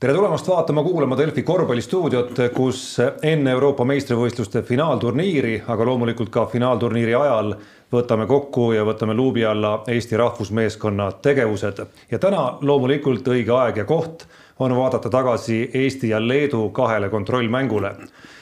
[0.00, 2.82] tere tulemast vaatama-kuulama Delfi korvpallistuudiot, kus
[3.22, 7.56] enne Euroopa meistrivõistluste finaalturniiri, aga loomulikult ka finaalturniiri ajal
[7.90, 11.82] võtame kokku ja võtame luubi alla Eesti rahvusmeeskonna tegevused.
[12.10, 17.94] ja täna loomulikult õige aeg ja koht on vaadata tagasi Eesti ja Leedu kahele kontrollmängule.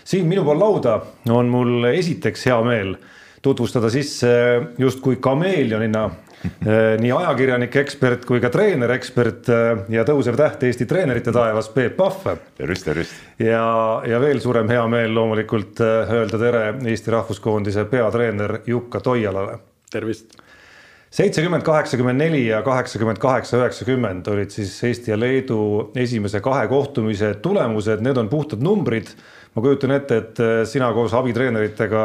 [0.04, 2.96] siin minu pool lauda on mul esiteks hea meel
[3.42, 4.28] tutvustada sisse
[4.78, 6.10] justkui kameelionina
[7.02, 11.96] nii ajakirjanik, ekspert kui ka treener, ekspert äh, ja tõusev täht Eesti treenerite taevas, Peep
[11.98, 12.40] Pahv.
[12.56, 13.20] tervist, tervist.
[13.42, 13.66] ja,
[14.06, 19.58] ja veel suurem heameel loomulikult äh, öelda tere Eesti Rahvuskoondise peatreener Jukka Toialale.
[19.90, 20.36] tervist
[21.16, 27.34] seitsekümmend, kaheksakümmend neli ja kaheksakümmend kaheksa, üheksakümmend olid siis Eesti ja Leedu esimese kahe kohtumise
[27.42, 29.14] tulemused, need on puhtad numbrid.
[29.56, 32.02] ma kujutan ette, et sina koos abitreeneritega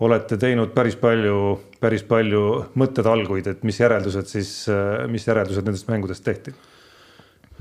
[0.00, 2.46] olete teinud päris palju, päris palju
[2.78, 4.54] mõttetalguid, et mis järeldused siis,
[5.12, 6.54] mis järeldused nendest mängudest tehti?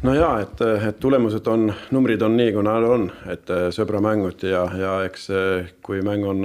[0.05, 4.65] no ja, et, et tulemused on, numbrid on nii, kui nad on, et sõbramängud ja,
[4.77, 5.29] ja eks
[5.85, 6.43] kui mäng on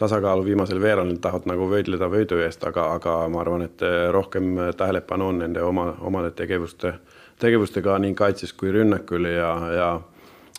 [0.00, 5.28] tasakaalu viimasel veerandil, tahavad nagu võidleda võidu eest, aga, aga ma arvan, et rohkem tähelepanu
[5.32, 6.94] on nende oma, omade tegevuste,
[7.42, 9.90] tegevustega nii kaitses kui rünnakul ja, ja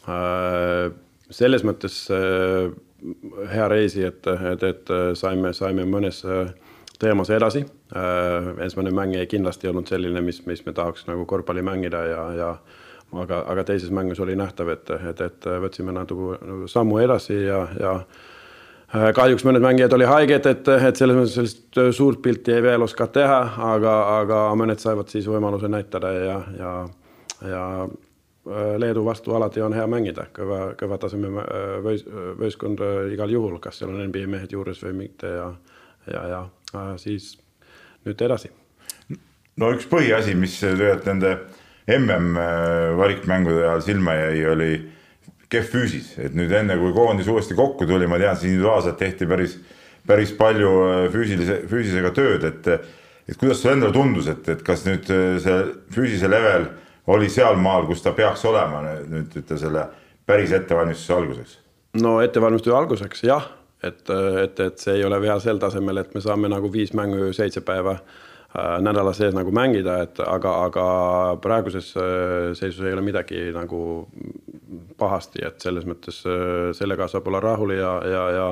[0.06, 0.92] äh,
[1.34, 2.70] selles mõttes äh,
[3.52, 6.22] hea reisi, et, et, et saime, saime mõnes
[7.02, 7.64] teemas edasi.
[8.62, 12.52] Esimene mäng ei kindlasti olnud selline, mis, mis me tahaks nagu korvpalli mängida ja, ja
[13.24, 17.66] aga, aga teises mängus oli nähtav, et, et, et võtsime natuke nagu sammu edasi ja,
[17.80, 17.96] ja
[19.16, 23.08] kahjuks mõned mängijad oli haiged, et, et selles mõttes sellist suurt pilti ei veel oska
[23.08, 23.42] teha,
[23.72, 26.74] aga, aga mõned saavad siis võimaluse näitada ja, ja,
[27.48, 27.66] ja
[28.78, 32.08] Leedu vastu alati on hea mängida, kõva, kõva taseme äh, võis-,
[32.40, 35.52] võistkond äh, igal juhul, kas seal on NBA mehed juures või mitte ja,
[36.10, 36.24] ja,
[36.74, 37.36] ja siis
[38.08, 38.50] nüüd edasi.
[39.62, 41.36] no üks põhiasi, mis tegelikult nende
[41.92, 42.42] mm
[42.98, 44.72] valikmängude ajal silma jäi, oli
[45.52, 49.28] kehv füüsis, et nüüd enne kui koondis uuesti kokku tuli, ma tean, siin individuaalselt tehti
[49.28, 49.58] päris,
[50.08, 50.70] päris palju
[51.14, 52.70] füüsilise, füüsisega tööd, et
[53.30, 55.58] et kuidas sulle endale tundus, et, et kas nüüd see
[55.94, 56.72] füüsise level
[57.12, 59.88] oli sealmaal, kus ta peaks olema nüüd ütle selle
[60.26, 61.58] päris ettevalmistuse alguseks?
[62.02, 63.48] no ettevalmistuse alguseks jah,
[63.84, 64.04] et,
[64.44, 67.64] et, et see ei ole veel sel tasemel, et me saame nagu viis mängu seitse
[67.68, 70.86] päeva äh, nädala sees nagu mängida, et aga, aga
[71.44, 73.82] praeguses äh, seisus ei ole midagi nagu
[75.02, 78.48] pahasti, et selles mõttes äh, sellega saab olla rahul ja, ja, ja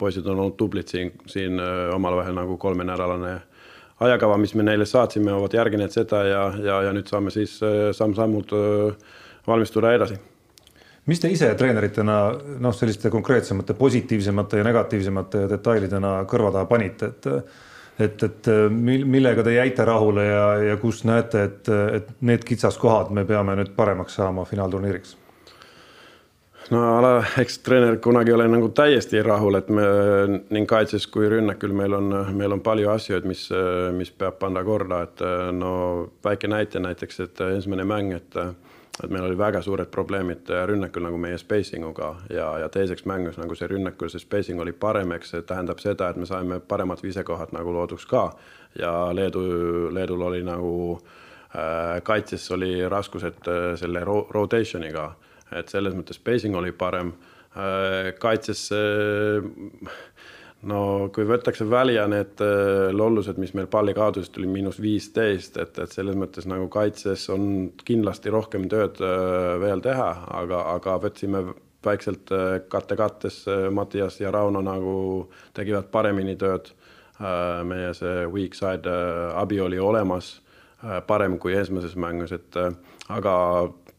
[0.00, 1.60] poisid on olnud tublid siin, siin
[1.92, 3.34] omavahel nagu kolmenädalane
[4.00, 7.90] ajakava, mis me neile saatsime, ovat järgineet seda ja, ja, ja nüüd saame siis äh,
[7.96, 9.16] samm-sammult äh,
[9.46, 10.18] valmistuda edasi.
[11.06, 12.18] mis te ise treeneritena
[12.60, 17.32] noh, selliste konkreetsemate positiivsemate ja negatiivsemate detailidena kõrva taha panite, et
[18.00, 18.48] et, et
[18.80, 23.74] millega te jäite rahule ja, ja kus näete, et, et need kitsaskohad me peame nüüd
[23.76, 25.16] paremaks saama finaalturniiriks?
[26.70, 29.84] No ala, eks treener kunagi ei ole nagu täiesti rahul, et me
[30.50, 33.46] nii kaitses kui rünnakul meil on, meil on palju asju, mis,
[33.96, 35.24] mis peab panna korda, et
[35.56, 35.72] no
[36.24, 38.42] väike näite näiteks, et esimene mäng, et
[39.04, 43.38] et meil oli väga suured probleemid rünnakul nagu meie spacing uga ja, ja teiseks mängus
[43.40, 47.00] nagu see rünnakul see spacing oli parem, eks see tähendab seda, et me saime paremad
[47.02, 48.26] visekohad nagu looduks ka
[48.78, 49.42] ja Leedu,
[49.94, 55.08] Leedul oli nagu äh, kaitses oli raskused äh, selle ro rotation'iga
[55.56, 57.12] et selles mõttes spacing oli parem.
[57.50, 58.68] Äh, kaitses
[60.68, 60.80] no
[61.14, 65.94] kui võetakse välja need äh, lollused, mis meil palli kaotusest tuli miinus viisteist, et, et
[65.94, 70.10] selles mõttes nagu kaitses on kindlasti rohkem tööd äh, veel teha,
[70.42, 71.44] aga, aga võtsime
[71.84, 72.28] väikselt
[72.68, 73.38] katte kattes
[73.72, 74.92] Mattias ja Rauno nagu
[75.56, 76.74] tegivad paremini tööd.
[77.64, 78.92] meie see weak side
[79.36, 80.40] abi oli olemas,
[81.06, 82.56] parem kui esimeses mängus, et
[83.08, 83.34] aga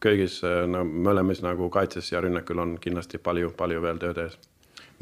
[0.02, 4.38] köögis no mõlemas nagu kaitses ja rünnakul on kindlasti palju-palju veel tööd ees.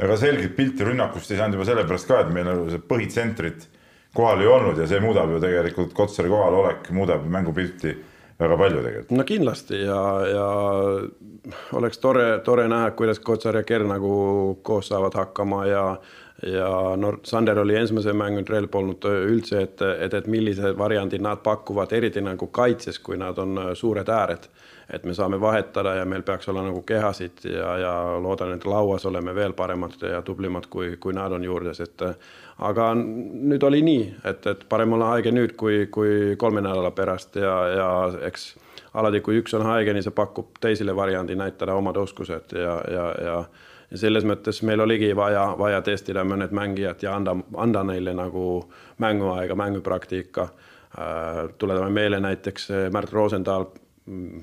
[0.00, 3.68] aga selget pilti rünnakust ei saanud juba sellepärast ka, et meil see põhitsentrit
[4.14, 7.96] kohal ei olnud ja see muudab ju tegelikult Kotsari kohalolek muudab mängupilti
[8.40, 9.10] väga palju tegelikult.
[9.18, 10.46] no kindlasti ja, ja
[11.78, 15.84] oleks tore, tore näha, kuidas Kotsar ja Ker nagu koos saavad hakkama ja
[16.42, 21.42] ja no Sander oli esimese mängu trell polnud üldse, et, et, et millise variandi nad
[21.44, 24.48] pakuvad, eriti nagu kaitses, kui nad on suured ääred.
[24.90, 29.04] Et me saame vahetada ja meil peaks olla nagu kehasid ja, ja loodan, et lauas
[29.06, 32.02] oleme veel paremad ja tublimad, kui, kui nad on juures, et
[32.58, 37.38] aga nüüd oli nii, et, et parem olla haige nüüd kui, kui kolme nädala pärast
[37.38, 37.90] ja, ja
[38.26, 38.50] eks
[38.98, 43.06] alati, kui üks on haige, nii see pakub teisele variandi näitada omad oskused ja, ja,
[43.22, 43.36] ja
[43.90, 48.64] ja selles mõttes meil oligi vaja, vaja testida mõned mängijad ja anda, anda neile nagu
[48.98, 50.48] mänguaega, mängupraktika.
[50.98, 53.70] Äh, tuletame meelde näiteks Märt Rosendahl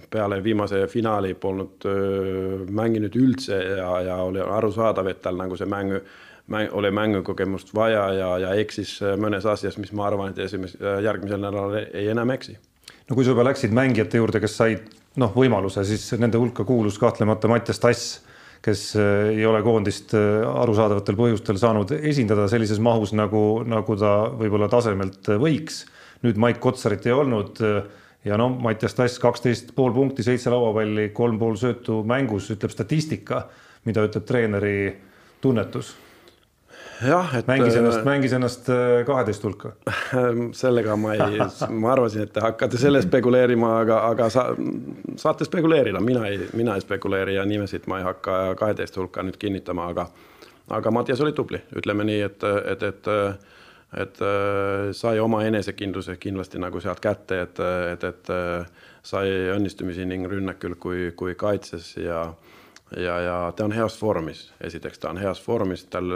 [0.09, 1.87] peale viimase finaali polnud
[2.71, 5.97] mänginud üldse ja, ja oli arusaadav, et tal nagu see mäng,
[6.53, 11.41] mäng, oli mängukogemust vaja ja, ja eksis mõnes asjas, mis ma arvan, et esimese, järgmisel
[11.43, 12.57] nädalal ei enam eksi.
[13.09, 16.99] no kui sa juba läksid mängijate juurde, kes said noh, võimaluse, siis nende hulka kuulus
[17.01, 18.21] kahtlemata Mattias Tass,
[18.67, 25.31] kes ei ole koondist arusaadavatel põhjustel saanud esindada sellises mahus, nagu, nagu ta võib-olla tasemelt
[25.39, 25.85] võiks.
[26.25, 27.61] nüüd Maik Kotsarit ei olnud
[28.27, 33.45] ja no Mattias Tass kaksteist pool punkti, seitse lauapalli, kolm pool söötu mängus, ütleb statistika,
[33.87, 34.77] mida ütleb treeneri
[35.41, 35.93] tunnetus.
[37.05, 39.73] Jah, et mängis ennast, mängis ennast äh, kaheteist hulka.
[40.61, 41.41] sellega ma ei,
[41.81, 44.47] ma arvasin, et te hakkate selle spekuleerima, aga, aga sa
[45.19, 49.37] saate spekuleerida, mina ei, mina ei spekuleeri ja nimesid ma ei hakka kaheteist hulka nüüd
[49.41, 50.09] kinnitama, aga
[50.73, 53.13] aga Mattias oli tubli, ütleme nii, et, et, et
[53.95, 57.59] et äh, sai oma enesekindluse kindlasti nagu sealt kätte, et,
[57.93, 62.25] et, et äh, sai õnnistumisi nii rünnakul kui, kui kaitses ja
[62.95, 66.11] ja, ja ta on heas vormis, esiteks ta on heas vormis, tal,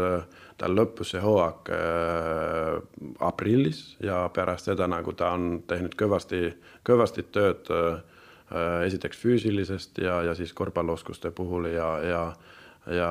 [0.57, 2.77] tal lõppus see hooaeg äh,
[3.19, 6.53] aprillis ja pärast seda nagu ta on teinud kõvasti,
[6.88, 8.00] kõvasti tööd äh,
[8.88, 12.23] esiteks füüsilisest ja, ja siis korvpallioskuste puhul ja, ja
[12.89, 13.09] ja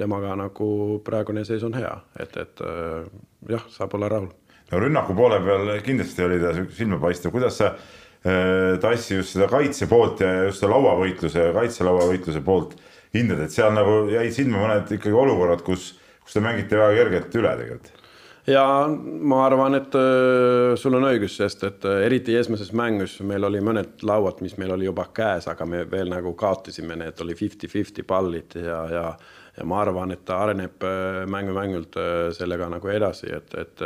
[0.00, 0.66] temaga nagu
[1.04, 3.04] praegune seis on hea, et, et äh,
[3.52, 4.30] jah, saab olla rahul.
[4.70, 7.92] no rünnaku poole peal kindlasti oli ta silmapaistev, kuidas sa äh,
[8.24, 12.72] Tassi just seda kaitse poolt ja just seda lauavõitluse, kaitselauavõitluse poolt
[13.12, 15.90] hindad, et seal nagu jäid silma mõned ikkagi olukorrad, kus,
[16.24, 18.00] kus te mängite väga kergelt üle tegelikult.
[18.48, 23.44] Ja ma arvan, et äh, sul on õigus, sest et äh, eriti esimeses mängus meil
[23.48, 27.36] oli mõned lauad, mis meil oli juba käes, aga me veel nagu kaotasime need, oli
[27.38, 29.06] fifty-fifty pallid ja, ja
[29.54, 31.94] ja ma arvan, et ta areneb äh, mängu-mängult
[32.34, 33.84] sellega nagu edasi, et, et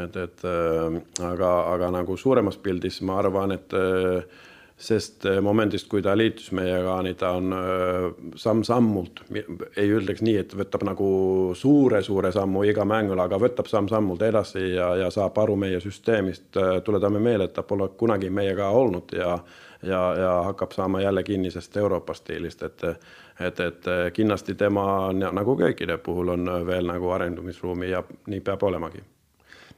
[0.00, 0.44] et, et
[1.20, 3.76] aga, aga nagu suuremas pildis ma arvan, et
[4.82, 8.06] sest äh, momendist, kui ta liitus meiega, nii ta on äh,
[8.40, 9.22] samm-sammult,
[9.78, 11.08] ei ütleks nii, et võtab nagu
[11.58, 16.48] suure-suure sammu iga mängul, aga võtab samm-sammult edasi ja, ja saab aru meie süsteemist.
[16.56, 19.36] Äh, tuletame meelde, et ta pole kunagi meiega olnud ja,
[19.86, 22.88] ja, ja hakkab saama jälle kinnisest Euroopa stiilist, et
[23.40, 24.84] et, et kindlasti tema
[25.16, 29.00] nagu kõikide puhul on veel nagu arendumisruumi ja nii peab olemagi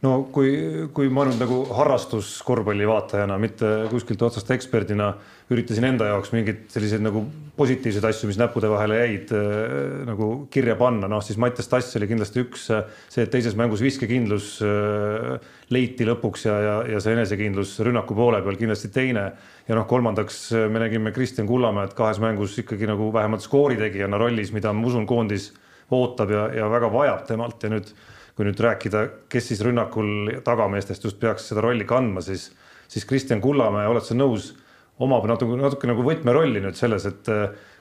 [0.05, 0.51] no kui,
[0.95, 5.15] kui ma nüüd nagu harrastuskorvpalli vaatajana, mitte kuskilt otsast eksperdina
[5.53, 7.23] üritasin enda jaoks mingeid selliseid nagu
[7.55, 12.09] positiivseid asju, mis näppude vahele jäid äh, nagu kirja panna, noh siis Mattias Tass oli
[12.11, 15.35] kindlasti üks, see, et teises mängus viskekindlus äh,
[15.75, 19.29] leiti lõpuks ja, ja, ja see enesekindlus rünnaku poole peal kindlasti teine.
[19.69, 20.41] ja noh, kolmandaks
[20.73, 25.53] me nägime Kristjan Kullamäed kahes mängus ikkagi nagu vähemalt skooritegijana rollis, mida ma usun, koondis
[25.93, 27.95] ootab ja, ja väga vajab temalt ja nüüd
[28.35, 32.49] kui nüüd rääkida, kes siis rünnakul tagameestest just peaks seda rolli kandma, siis,
[32.91, 34.53] siis Kristjan Kullamäe, oled sa nõus,
[35.03, 37.31] omab natuke, natuke nagu võtmerolli nüüd selles, et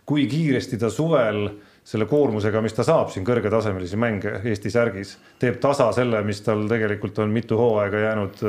[0.05, 5.17] kui kiiresti ta suvel äh, selle koormusega, mis ta saab siin kõrgetasemelisi mänge Eesti särgis,
[5.39, 8.43] teeb tasa selle, mis tal tegelikult on mitu hooaega jäänud,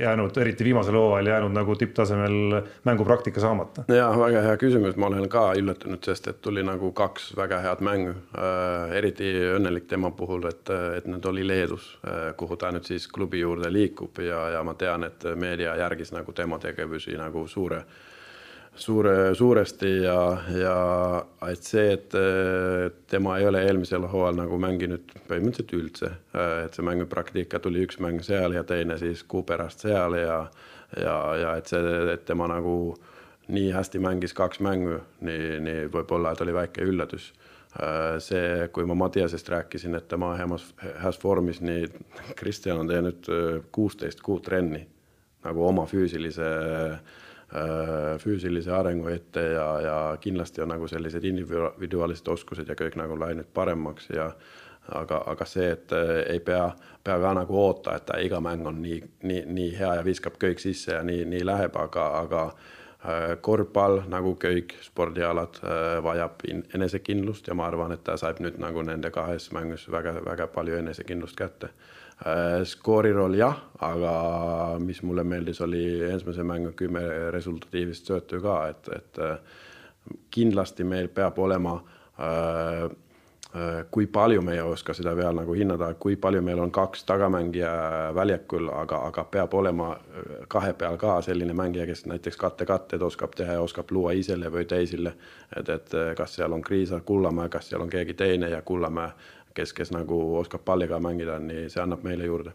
[0.00, 3.84] jäänud, eriti viimasel hooajal jäänud nagu tipptasemel mängupraktika saamata.
[3.88, 7.84] ja väga hea küsimus, ma olen ka üllatunud, sest et tuli nagu kaks väga head
[7.84, 8.96] mängu äh,.
[8.96, 9.28] eriti
[9.58, 13.72] õnnelik tema puhul, et, et need oli Leedus äh,, kuhu ta nüüd siis klubi juurde
[13.72, 17.84] liikub ja, ja ma tean, et meedia järgis nagu tema tegevusi nagu suure
[18.76, 20.18] suure, suuresti ja,
[20.58, 20.76] ja
[21.50, 22.16] et see, et
[23.10, 26.10] tema ei ole eelmisel hooajal nagu mänginud põhimõtteliselt üldse,
[26.64, 30.38] et see mängupraktika tuli üks mäng seal ja teine siis kuu pärast seal ja
[31.00, 32.94] ja, ja et see, et tema nagu
[33.54, 37.32] nii hästi mängis kaks mängu, nii, nii võib-olla, et oli väike üllatus.
[38.22, 40.68] see, kui ma Mattiasest rääkisin, et tema heas,
[41.02, 41.88] heas vormis, nii
[42.38, 43.26] Kristjan on teinud
[43.74, 44.84] kuusteist kuud trenni
[45.44, 46.46] nagu oma füüsilise
[46.94, 46.98] Äh,
[48.18, 53.50] füüsilise arengu ette ja, ja kindlasti on nagu sellised individuaalsed oskused ja kõik nagu läinud
[53.54, 54.30] paremaks ja
[54.88, 56.68] aga, aga see, et äh, ei pea,
[57.04, 60.62] pea ka nagu oota, et iga mäng on nii, nii, nii hea ja viskab kõik
[60.62, 65.60] sisse ja nii, nii läheb, aga, aga äh, korvpall nagu kõik spordialad
[66.04, 70.80] vajab enesekindlust ja ma arvan, et ta saab nüüd nagu nende kahes mängus väga-väga palju
[70.82, 71.72] enesekindlust kätte.
[71.72, 72.03] Äh,
[72.64, 74.12] skooriroll jah, aga
[74.80, 77.02] mis mulle meeldis, oli esimese mängu kümme
[77.34, 79.58] resultatiivist söötu ka, et, et äh,
[80.32, 81.74] kindlasti meil peab olema
[82.16, 82.86] äh,
[83.90, 87.70] kui palju me ei oska seda veel nagu hinnata, kui palju meil on kaks tagamängija
[88.14, 89.92] väljakul, aga, aga peab olema
[90.50, 94.66] kahe peal ka selline mängija, kes näiteks kattekatteid oskab teha ja oskab luua isele või
[94.66, 95.14] teisele.
[95.56, 99.12] et, et kas seal on Kriisa, Kullamäe, kas seal on keegi teine ja Kullamäe
[99.54, 102.54] kes, kes nagu oskab palliga mängida, nii see annab meile juurde.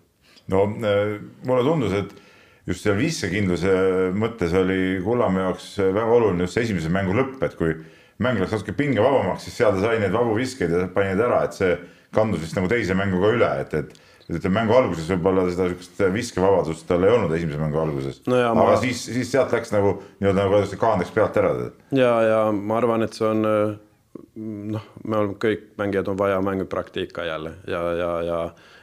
[0.51, 2.13] no äh, mulle tundus, et
[2.69, 3.71] just seal viskekindluse
[4.17, 7.73] mõttes oli Kullamäe jaoks väga oluline just see esimese mängu lõpp, et kui
[8.23, 11.43] mäng läks natuke pingevabamaks, siis seal ta sai neid vabu viskeid ja pani need ära,
[11.47, 11.73] et see
[12.15, 13.97] kandus vist nagu teise mängu ka üle, et, et
[14.29, 18.37] ütleme mängu alguses võib-olla seda niisugust viskevabadust tal ei olnud esimese mängu alguses no.
[18.37, 18.79] aga ma...
[18.81, 20.59] siis, siis sealt läks nagu nii-öelda nagu
[21.01, 21.53] läks pealt ära.
[21.95, 23.45] ja, ja ma arvan, et see on
[24.39, 28.39] noh, me oleme kõik mängijad on vaja mängupraktika jälle ja, ja, ja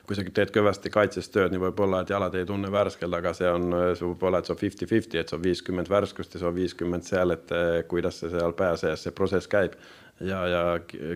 [0.06, 3.48] kui sa teed kõvasti kaitses tööd, nii võib-olla, et jalad ei tunne värskelt, aga see
[3.50, 6.48] on, see võib olla, et see on fifty-fifty, et see on viiskümmend värskust ja see
[6.50, 7.54] on viiskümmend seal, et
[7.90, 9.74] kuidas see seal pääses, see protsess käib
[10.20, 10.62] ja, ja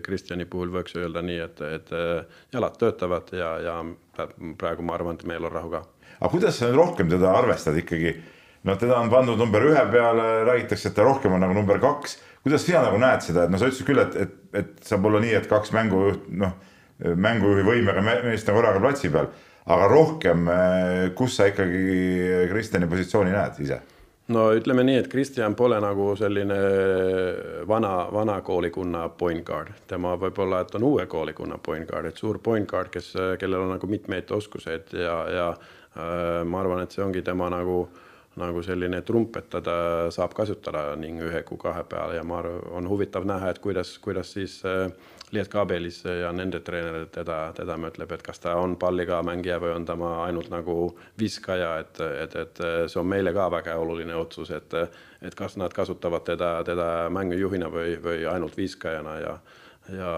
[0.03, 1.95] Kristjani puhul võiks öelda nii, et, et
[2.53, 3.79] jalad töötavad ja, ja
[4.59, 5.85] praegu ma arvan, et meil on rahu ka.
[6.19, 8.15] aga kuidas sa nüüd rohkem teda arvestad ikkagi?
[8.67, 12.19] no teda on pandud number ühe peale, räägitakse, et ta rohkem on nagu number kaks.
[12.43, 15.21] Kuidas sina nagu näed seda, et no sa ütlesid küll, et, et, et saab olla
[15.23, 16.57] nii, et kaks mängujuht, noh,
[17.01, 19.31] mängujuhi võimega meest on korraga platsi peal,
[19.71, 20.49] aga rohkem,
[21.17, 23.81] kus sa ikkagi Kristjani positsiooni näed ise?
[24.31, 26.57] no ütleme nii, et Kristjan pole nagu selline
[27.67, 32.39] vana, vana koolikunna point guard, tema võib-olla, et on uue koolikunna point guard, et suur
[32.43, 37.03] point guard, kes, kellel on nagu mitmeid oskuseid ja, ja äh, ma arvan, et see
[37.05, 37.83] ongi tema nagu
[38.39, 39.73] nagu selline trump, et teda
[40.13, 43.97] saab kasutada ning ühe kuu kahe peale ja ma arvan, on huvitav näha, et kuidas,
[43.99, 44.87] kuidas siis äh,
[45.31, 49.85] Lietkabelis ja nende treenerid teda, teda mõtleb, et kas ta on palliga mängija või on
[49.87, 49.95] ta
[50.25, 50.75] ainult nagu
[51.19, 54.75] viskaja, et, et, et see on meile ka väga oluline otsus, et,
[55.21, 59.35] et kas nad kasutavad teda, teda mängujuhina või, või ainult viskajana ja
[59.91, 60.11] ja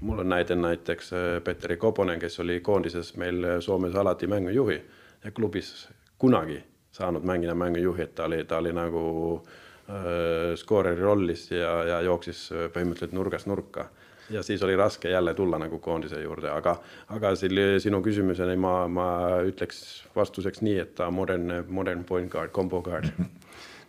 [0.00, 1.10] mul on näide näiteks
[1.44, 4.78] Petteri Koponen, kes oli koondises meil Soomes alati mängujuhi
[5.24, 5.88] ja klubis
[6.22, 9.02] kunagi saanud mängida mängujuhi, et ta oli, ta oli nagu
[9.38, 13.88] äh, skooreri rollis ja, ja jooksis põhimõtteliselt nurgast nurka
[14.32, 16.76] ja siis oli raske jälle tulla nagu koondise juurde, aga,
[17.08, 19.06] aga selle sinu küsimuseni ma, ma
[19.46, 19.82] ütleks
[20.16, 23.10] vastuseks nii, et ta modern, modern point guard, combo guard.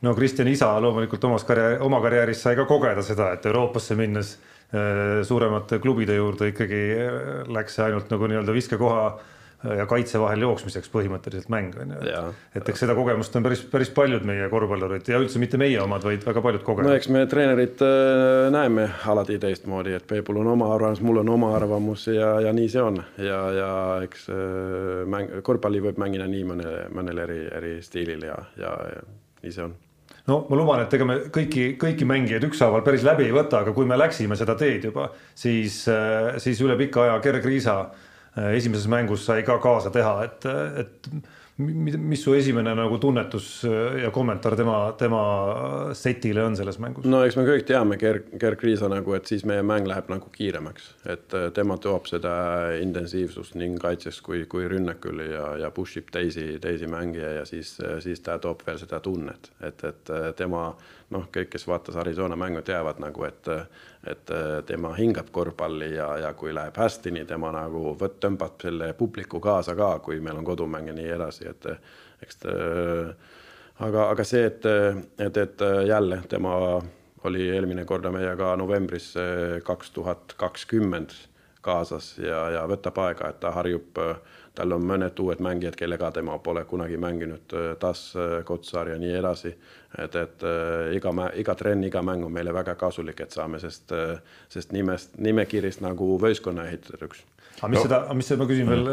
[0.02, 4.36] no Kristjan isa loomulikult omas karjääri, oma karjääris sai ka kogeda seda, et Euroopasse minnes
[4.36, 7.22] äh, suuremate klubide juurde ikkagi äh,
[7.54, 9.06] läks see ainult nagu nii-öelda viskekoha
[9.64, 12.24] ja kaitse vahel jooksmiseks põhimõtteliselt mäng on ju.
[12.58, 16.04] et eks seda kogemust on päris, päris paljud meie korvpallurid ja üldse mitte meie omad,
[16.04, 16.90] vaid väga paljud kogenud.
[16.90, 21.32] no eks me treenerid äh, näeme alati teistmoodi, et Peepul on oma arvamus, mul on
[21.38, 23.72] oma arvamus ja, ja nii see on ja, ja
[24.04, 29.10] eks äh, mäng, korvpalli võib mängida nii mõnel, mõnel eri, eri stiilil ja, ja, ja
[29.44, 29.76] nii see on
[30.28, 33.76] no ma luban, et ega me kõiki, kõiki mängijaid ükshaaval päris läbi ei võta, aga
[33.76, 38.10] kui me läksime seda teed juba, siis, äh, siis üle pika aja Gerg Riisa Äh,
[38.36, 40.46] esimeses mängus sai ka kaasa teha, et,
[40.82, 41.10] et
[41.58, 45.22] mis su esimene nagu tunnetus äh, ja kommentaar tema, tema
[45.94, 47.06] setile on selles mängus?
[47.06, 50.32] no eks me kõik teame Ger-, Gerg Riisa nagu, et siis meie mäng läheb nagu
[50.34, 52.34] kiiremaks, et äh, tema toob seda
[52.82, 57.76] intensiivsust nii kaitses kui, kui rünnakul ja, ja push ib teisi, teisi mängija ja siis,
[58.02, 60.72] siis ta toob veel seda tunnet, et, et tema
[61.14, 63.50] noh, kõik, kes vaatas Arizona mängu, teavad nagu, et,
[64.10, 64.34] et
[64.68, 69.42] tema hingab korvpalli ja, ja kui läheb hästi, nii tema nagu võt-, tõmbab selle publiku
[69.44, 71.70] kaasa ka, kui meil on kodumäng ja nii edasi, et
[72.24, 72.56] eks ta,
[73.86, 74.66] aga, aga see, et,
[75.22, 76.56] et, et jälle tema
[77.24, 79.14] oli eelmine kord meiega novembris
[79.64, 81.14] kaks tuhat kakskümmend
[81.64, 84.18] kaasas ja, ja võtab aega, et ta harjub äh,
[84.58, 88.98] tal on mõned uued mängijad, kellega tema pole kunagi mänginud, äh, Tas, äh, Kotsar ja
[89.02, 89.56] nii edasi.
[89.98, 93.92] et, et äh, iga, iga trenn, iga mäng on meile väga kasulik, et saame sest,
[94.50, 97.22] sest nimest, nimekirjast nagu võistkonna ehitatuks
[97.60, 97.84] aga mis no.
[97.86, 98.88] seda, mis seda ma küsin veel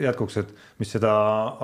[0.00, 1.10] jätkuks, et mis seda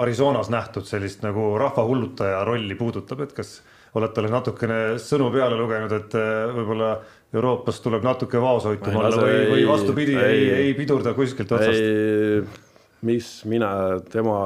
[0.02, 3.62] Arizonas nähtud sellist nagu rahvahullutaja rolli puudutab, et kas
[3.96, 6.18] oled talle natukene sõnu peale lugenud, et
[6.52, 6.92] võib-olla
[7.32, 12.68] Euroopas tuleb natuke vaoshoitum olla või, või vastupidi, ei, ei, ei pidurda kuskilt otsast?
[13.02, 13.68] Mis mina,
[14.10, 14.36] tema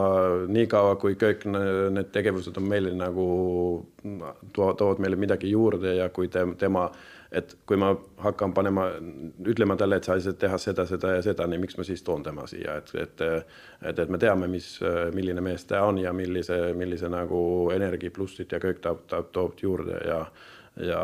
[0.48, 3.26] niikaua, kui kõik need tegevused on meile nagu
[4.56, 6.86] toovad meile midagi juurde ja kui te, tema,
[7.36, 7.92] et kui ma
[8.24, 8.86] hakkan panema,
[9.44, 12.04] ütlema talle, et sa ei saa teha seda, seda ja seda, nii miks ma siis
[12.06, 13.24] toon tema siia, et, et,
[13.82, 14.72] et, et me teame, mis,
[15.14, 17.40] milline mees ta on ja millise, millise nagu
[17.76, 20.22] energia plussid ja kõik ta, ta toob juurde ja,
[20.80, 21.02] ja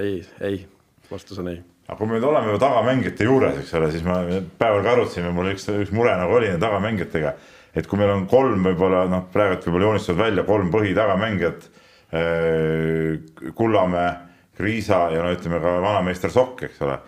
[0.00, 0.64] ei, ei,
[1.12, 4.42] vastus on ei aga kui me nüüd oleme juba tagamängijate juures, eks ole, siis me
[4.60, 7.34] päeval ka arutasime, mul üks, üks mure nagu oli tagamängijatega.
[7.78, 11.68] et kui meil on kolm võib-olla noh, praegu võib-olla joonistatud välja kolm põhitagamängijat
[12.12, 13.52] äh,.
[13.54, 14.12] Kullamäe,
[14.56, 16.98] Kriisa ja no ütleme ka vanameister Sokk, eks ole.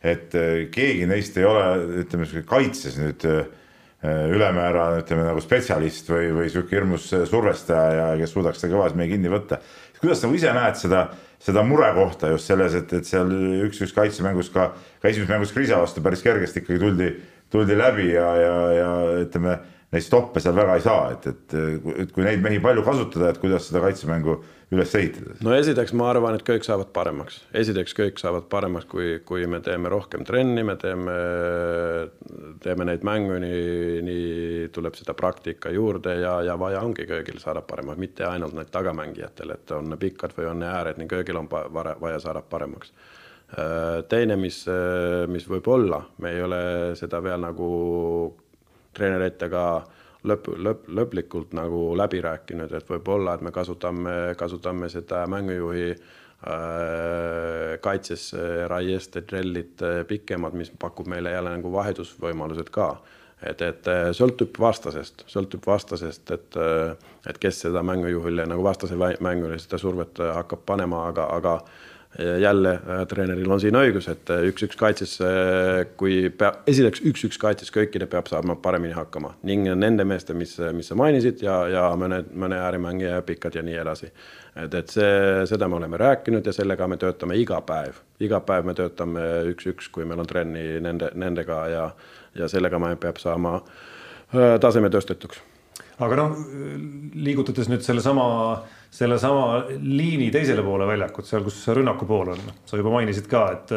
[0.00, 1.64] et äh, keegi neist ei ole,
[2.04, 3.42] ütleme kaitses nüüd äh,
[4.32, 9.10] ülemäära ütleme nagu spetsialist või, või sihuke hirmus survestaja ja kes suudaks seda kõvas meie
[9.12, 9.60] kinni võtta.
[10.00, 11.02] kuidas sa nagu ise näed seda
[11.40, 13.30] seda murekohta just selles, et, et seal
[13.66, 14.70] üks-üks kaitsemängus ka,
[15.00, 17.10] ka esimeses mängus Krisa vastu päris kergesti ikkagi tuldi,
[17.52, 18.90] tuldi läbi ja, ja, ja
[19.24, 19.56] ütleme
[19.90, 21.54] neid stoppe seal väga ei saa, et, et,
[22.04, 24.36] et kui neid mehi palju kasutada, et kuidas seda kaitsemängu
[24.70, 25.34] üles ehitada?
[25.42, 29.58] no esiteks ma arvan, et kõik saavad paremaks, esiteks kõik saavad paremaks, kui, kui me
[29.66, 31.16] teeme rohkem trenni, me teeme,
[32.62, 37.64] teeme neid mängu, nii, nii tuleb seda praktika juurde ja, ja vaja ongi köögil saada
[37.66, 42.20] paremaks, mitte ainult need tagamängijatel, et on pikkad või on ääred, nii köögil on vaja
[42.22, 42.94] saada paremaks
[44.06, 44.60] teine, mis,
[45.26, 46.60] mis võib olla, me ei ole
[46.94, 47.70] seda veel nagu
[48.96, 49.64] treeneritega
[50.24, 56.10] lõpp, lõpp, lõplikult nagu läbi rääkinud, et võib-olla, et me kasutame, kasutame seda mängujuhi äh,
[57.80, 58.30] kaitses
[58.68, 62.90] raiest trellid äh, pikemad, mis pakub meile jälle nagu vahetusvõimalused ka.
[63.42, 66.96] et, et äh, sõltub vastasest, sõltub vastasest, et, äh,
[67.28, 71.54] et kes seda mängujuhile nagu vastase mängule seda survet hakkab panema, aga, aga
[72.18, 77.38] jälle äh, treeneril on siin õigus, et äh, üks-üks kaitses, äh, kui peab, esiteks üks-üks
[77.38, 81.84] kaitses kõikide peab saama paremini hakkama ning nende meeste, mis, mis sa mainisid ja, ja
[81.98, 84.10] mõne, mõne ääremängija pikad ja nii edasi.
[84.56, 85.12] et, et see,
[85.46, 89.92] seda me oleme rääkinud ja sellega me töötame iga päev, iga päev me töötame üks-üks,
[89.94, 91.86] kui meil on trenni nende, nendega ja,
[92.34, 93.60] ja sellega me peab saama
[94.60, 95.38] taseme tõstetuks.
[96.02, 96.36] aga noh,
[97.14, 98.26] liigutades nüüd sellesama
[98.90, 103.76] sellesama liini teisele poole väljakut, seal, kus rünnaku pool on, sa juba mainisid ka, et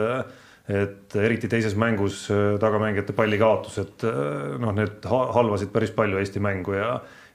[0.64, 6.78] et eriti teises mängus äh, tagamängijate pallikaotused, äh, noh, need halvasid päris palju Eesti mängu
[6.78, 6.94] ja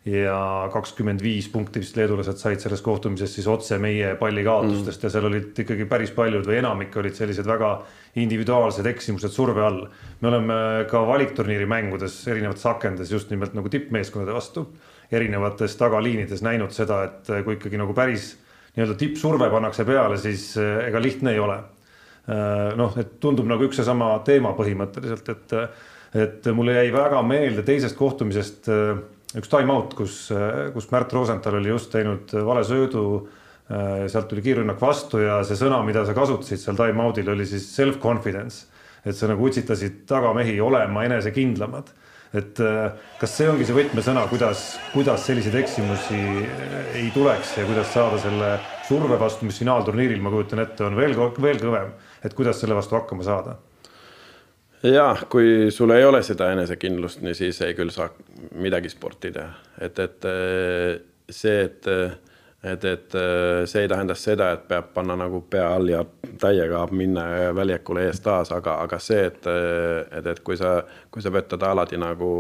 [0.09, 5.05] ja kakskümmend viis punkti vist leedulased said selles kohtumises siis otse meie pallikaotustest mm.
[5.05, 7.73] ja seal olid ikkagi päris paljud või enamik olid sellised väga
[8.23, 9.83] individuaalsed eksimused surve all.
[10.21, 10.59] me oleme
[10.91, 14.69] ka valikturniiri mängudes erinevates akendes just nimelt nagu tippmeeskondade vastu
[15.13, 18.35] erinevates tagaliinides näinud seda, et kui ikkagi nagu päris
[18.79, 21.59] nii-öelda tippsurve pannakse peale, siis eh, ega lihtne ei ole.
[22.29, 25.55] Eh, noh, et tundub nagu üks seesama teema põhimõtteliselt, et,
[26.27, 28.93] et mulle jäi väga meelde teisest kohtumisest eh,
[29.39, 30.21] üks time-out, kus,
[30.73, 33.05] kus Märt Rosenthal oli just teinud vale söödu.
[34.09, 38.65] sealt tuli kiirrünnak vastu ja see sõna, mida sa kasutasid seal time-out'il oli siis self-confidence.
[39.05, 41.93] et sa nagu utsitasid tagamehi olema enesekindlamad
[42.37, 47.65] et äh, kas see ongi see võtmesõna, kuidas, kuidas selliseid eksimusi äh, ei tuleks ja
[47.69, 48.53] kuidas saada selle
[48.89, 52.99] surve vastu, mis finaalturniiril, ma kujutan ette, on veel, veel kõvem, et kuidas selle vastu
[52.99, 53.57] hakkama saada?
[54.85, 58.13] ja kui sul ei ole seda enesekindlust, nii siis ei küll saa
[58.61, 60.99] midagi sporti teha, et, et äh,
[61.31, 61.93] see, et
[62.63, 66.01] et, et äh, see ei tähenda seda, et peab panna nagu pea all ja
[66.43, 69.47] täiega minna väljakule ees taas, aga, aga see, et,
[70.19, 72.31] et, et kui sa, kui sa võtad alati nagu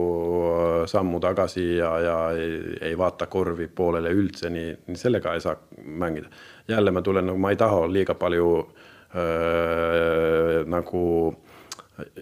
[0.51, 2.59] äh, sammu tagasi ja, ja ei,
[2.91, 6.29] ei vaata korvi poolele üldse, nii, nii sellega ei saa mängida.
[6.69, 8.49] jälle ma tulen nagu, ma ei taha liiga palju
[9.15, 11.05] äh, nagu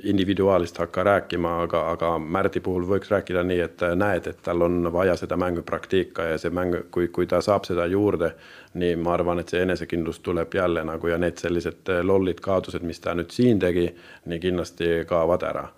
[0.02, 4.88] individuaalist hakka rääkima, aga, aga Märdi puhul võiks rääkida nii, et näed, et tal on
[4.92, 8.32] vaja seda mängupraktika ja see mäng, kui, kui ta saab seda juurde,
[8.80, 13.00] nii ma arvan, et see enesekindlus tuleb jälle nagu ja need sellised lollid kaotused, mis
[13.04, 13.90] ta nüüd siin tegi,
[14.24, 15.68] nii kindlasti kaovad ära.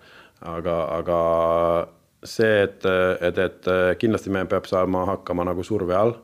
[0.47, 1.19] aga, aga
[2.23, 2.85] see, et,
[3.21, 6.15] et, et kindlasti me peab saama hakkama nagu surve all.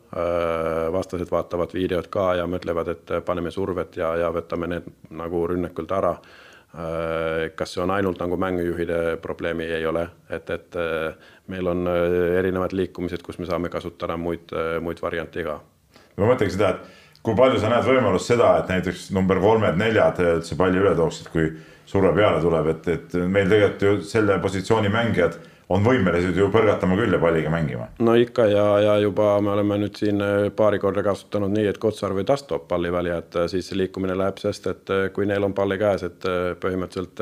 [0.92, 5.92] vastased vaatavad videot ka ja mõtlevad, et paneme survet ja, ja võtame need nagu rünnakult
[5.92, 6.16] ära
[7.56, 12.36] kas see on ainult nagu mängujuhide probleemi, ei ole, et, et äh, meil on äh,
[12.40, 14.52] erinevad liikumised, kus me saame kasutada muid,
[14.84, 15.60] muid variante ka.
[16.18, 20.60] ma mõtlengi seda, et kui palju sa näed võimalust seda, et näiteks number kolmed-neljad üldse
[20.60, 21.50] palli üle tooksid, kui
[21.88, 26.98] surve peale tuleb, et, et meil tegelikult ju selle positsiooni mängijad on võimelised ju põrgatama
[27.00, 27.88] küll ja palliga mängima.
[28.06, 31.80] no ikka ja, ja juba me oleme nüüd siin äh, paari korda kasutanud nii, et
[31.82, 35.08] Kotsar või Tast toob palli välja, et äh, siis see liikumine läheb, sest et äh,
[35.16, 36.28] kui neil on palli käes, et
[36.62, 37.22] põhimõtteliselt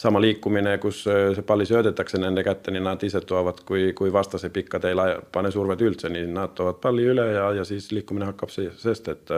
[0.00, 4.50] sama liikumine, kus see palli söödetakse nende kätte, nii nad ise toovad, kui, kui vastase
[4.54, 8.52] pikkade ei pane survet üldse, nii nad toovad palli üle ja, ja siis liikumine hakkab,
[8.52, 9.34] sest et,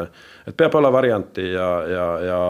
[0.46, 2.40] et peab olla varianti ja, ja, ja,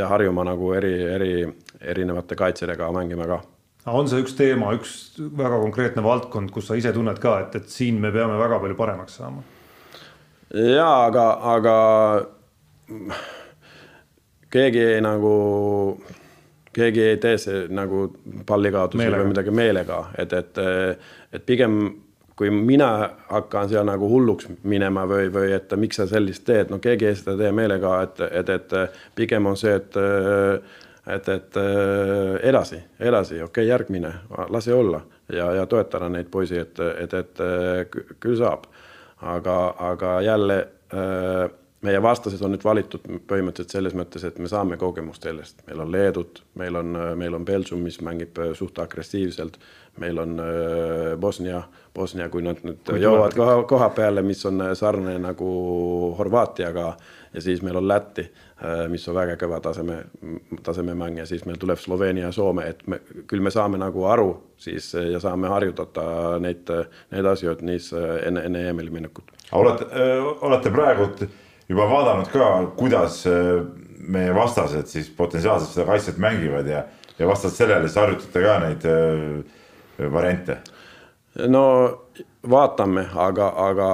[0.00, 1.34] ja harjuma nagu eri, eri,
[1.80, 3.42] erinevate kaitsedega mängima ka
[3.86, 4.94] on see üks teema, üks
[5.38, 8.78] väga konkreetne valdkond, kus sa ise tunned ka, et, et siin me peame väga palju
[8.78, 9.44] paremaks saama?
[10.54, 11.76] ja aga, aga
[14.54, 15.34] keegi ei nagu,
[16.74, 18.06] keegi ei tee see nagu
[18.46, 20.64] pallikaotusi või midagi meelega, et, et,
[21.34, 21.82] et pigem
[22.34, 22.88] kui mina
[23.30, 27.18] hakkan seal nagu hulluks minema või, või et miks sa sellist teed, no keegi ei
[27.18, 29.98] seda tee meelega, et, et, et pigem on see, et
[31.06, 34.12] et, et äh, edasi, edasi, okei okay,, järgmine,
[34.48, 35.00] lase olla
[35.32, 37.44] ja, ja toetada neid poisi, et, et, et
[38.20, 38.66] küll saab.
[39.20, 40.56] aga, aga jälle
[40.94, 41.50] äh,
[41.84, 45.92] meie vastased on nüüd valitud põhimõtteliselt selles mõttes, et me saame kogemust sellest, meil on
[45.92, 49.58] Leedut, meil on, meil on Belgium, mis mängib suht agressiivselt,
[50.00, 50.38] meil on
[51.20, 51.62] Bosnia,
[51.94, 55.50] Bosnia, kui nad nüüd kui jõuavad koha, koha peale, mis on sarnane nagu
[56.18, 56.94] Horvaatiaga.
[57.34, 58.28] Ja siis meil on Läti,
[58.88, 59.96] mis on väga kõva taseme,
[60.62, 64.28] tasememäng ja siis meil tuleb Sloveenia ja Soome, et me, küll me saame nagu aru
[64.62, 66.70] siis ja saame harjutada neid,
[67.10, 69.34] neid asju, niis enne, enne EM-ile minekut.
[69.52, 69.88] olete,
[70.46, 71.10] olete praegu
[71.68, 73.64] juba vaadanud ka, kuidas äh,
[74.08, 76.84] meie vastased siis potentsiaalselt seda kaitset mängivad ja,
[77.18, 80.58] ja vastavalt sellele siis harjutate ka neid äh, variante?
[81.48, 81.64] no
[82.50, 83.88] vaatame, aga, aga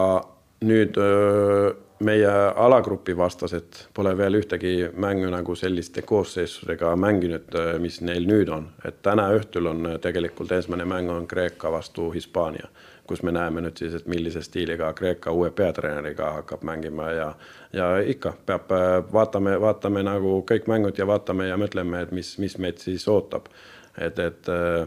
[0.66, 8.00] nüüd öö, äh, meie alagrupi vastased pole veel ühtegi mängu nagu selliste koosseisudega mänginud, mis
[8.00, 12.70] neil nüüd on, et täna õhtul on tegelikult esimene mäng on Kreeka vastu Hispaania
[13.10, 17.32] kus me näeme nüüd siis, et millise stiiliga Kreeka uue peatreeneriga hakkab mängima ja
[17.72, 18.70] ja ikka peab,
[19.12, 23.50] vaatame, vaatame nagu kõik mängud ja vaatame ja mõtleme, et mis, mis meid siis ootab.
[23.98, 24.86] et, et äh,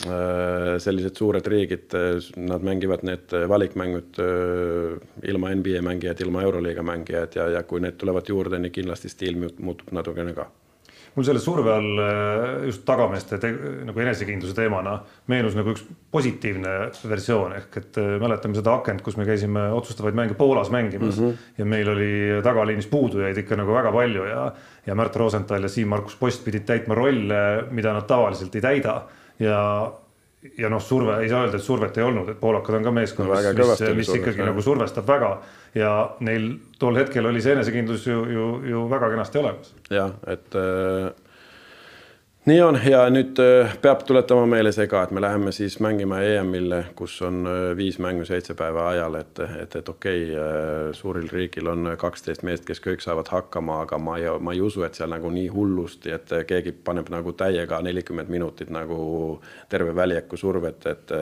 [0.00, 1.92] sellised suured riigid,
[2.40, 4.94] nad mängivad need valikmängud äh,
[5.28, 9.36] ilma NBA mängijaid, ilma Euroliiga mängijaid ja, ja kui need tulevad juurde, nii kindlasti stiil
[9.36, 10.48] muutub natukene ka
[11.14, 13.38] mul selle surve all äh, just tagameeste
[13.86, 14.94] nagu enesekindluse teemana
[15.30, 15.82] meenus nagu üks
[16.14, 16.74] positiivne
[17.10, 21.30] versioon ehk et äh, mäletame seda akent, kus me käisime otsustavaid mänge Poolas mängimas mm
[21.30, 21.48] -hmm.
[21.58, 22.10] ja meil oli
[22.46, 24.52] tagaliinis puudujaid ikka nagu väga palju ja,
[24.86, 29.02] ja Märt Rosenthal ja Siim-Markus Post pidid täitma rolle, mida nad tavaliselt ei täida
[29.40, 29.60] ja
[30.58, 33.28] ja noh, surve, ei saa öelda, et survet ei olnud, et poolakad on ka meeskond
[33.28, 34.48] mis, mis, mis ikkagi jah.
[34.48, 35.34] nagu survestab väga
[35.76, 35.90] ja
[36.24, 39.74] neil tol hetkel oli see enesekindlus ju, ju, ju väga kenasti olemas.
[39.92, 41.10] jah, et äh,
[42.46, 46.22] nii on ja nüüd äh, peab tuletama meelde see ka, et me läheme siis mängima
[46.24, 50.94] EM-il, kus on äh, viis mängu seitse päeva ajal, et, et, et okei okay, äh,,
[50.96, 54.86] suuril riigil on kaksteist meest, kes kõik saavad hakkama, aga ma ei, ma ei usu,
[54.88, 59.00] et seal nagu nii hullusti, et keegi paneb nagu täiega nelikümmend minutit nagu
[59.68, 61.14] terve väljaku survet, et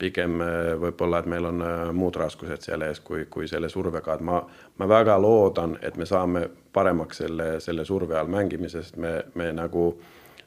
[0.00, 0.38] pigem
[0.80, 1.64] võib-olla, et meil on
[1.96, 4.40] muud raskused seal ees, kui, kui selle survega, et ma,
[4.80, 9.90] ma väga loodan, et me saame paremaks selle, selle surve all mängimisest, me, me nagu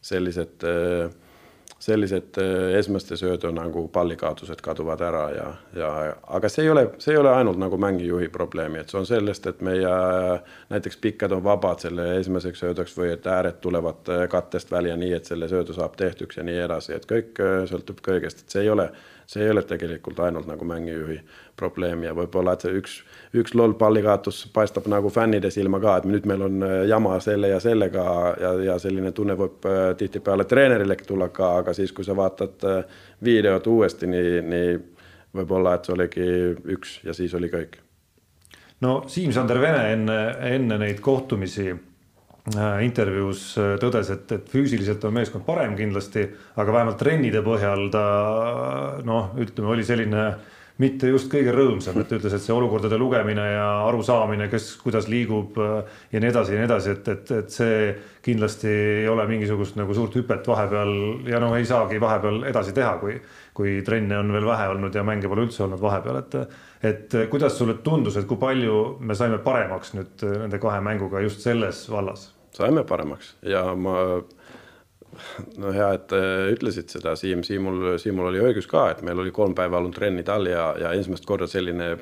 [0.03, 1.09] sellised, äh,
[1.79, 5.47] sellised äh, esmaste söödu nagu pallikaotused kaduvad ära ja,
[5.79, 5.91] ja
[6.27, 9.47] aga see ei ole, see ei ole ainult nagu mängijuhi probleemi, et see on sellest,
[9.47, 9.95] et meie
[10.73, 15.13] näiteks pikkad on vabad selle esimeseks sööduks või et ääred tulevad äh, kattest välja nii,
[15.17, 18.73] et selle söödu saab tehtuks ja nii edasi, et kõik sõltub kõigest, et see ei
[18.73, 18.91] ole
[19.27, 21.19] see ei ole tegelikult ainult nagu mängijuhi
[21.55, 22.95] probleem ja võib-olla, et see üks,
[23.39, 27.53] üks loll pallikaotus paistab nagu fännide silma ka, et nüüd meil on äh, jama selle
[27.53, 28.05] ja sellega
[28.41, 32.67] ja, ja selline tunne võib äh, tihtipeale treenerilegi tulla ka, aga siis, kui sa vaatad
[32.69, 34.75] äh, videot uuesti, nii, nii
[35.37, 36.27] võib-olla, et see oligi
[36.75, 37.79] üks ja siis oli kõik.
[38.85, 40.19] no Siim-Sander Vene enne,
[40.53, 41.71] enne neid kohtumisi
[42.83, 46.25] intervjuus äh, tõdes, et, et füüsiliselt on meeskond parem kindlasti,
[46.59, 48.07] aga vähemalt trennide põhjal ta
[49.07, 50.25] noh, ütleme, oli selline
[50.81, 55.07] mitte just kõige rõõmsam, et ta ütles, et see olukordade lugemine ja arusaamine, kes kuidas
[55.07, 57.79] liigub äh, ja nii edasi ja nii edasi, et, et, et see
[58.27, 60.93] kindlasti ei ole mingisugust nagu suurt hüpet vahepeal
[61.31, 63.15] ja noh, ei saagi vahepeal edasi teha, kui,
[63.55, 66.39] kui trenne on veel vähe olnud ja mänge pole üldse olnud vahepeal, et
[66.83, 71.45] et kuidas sulle tundus, et kui palju me saime paremaks nüüd nende kahe mänguga just
[71.45, 72.32] selles vallas?
[72.53, 73.97] Saime paremaks ja ma
[75.61, 76.15] no hea, et
[76.53, 80.29] ütlesid seda, Siim, Siimul, Siimul oli õigus ka, et meil oli kolm päeva olnud trennid
[80.29, 81.93] all ja, ja esimest korda selline